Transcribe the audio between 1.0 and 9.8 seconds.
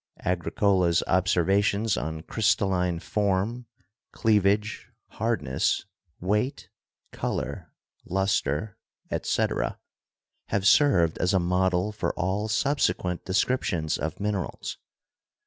observations on crystalline form, cleavage, hardness, weight, color, luster, etc.,